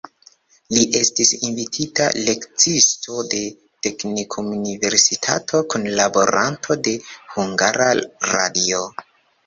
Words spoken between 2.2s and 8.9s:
lekciisto de teknikuniversitato, kunlaboranto de hungara radio.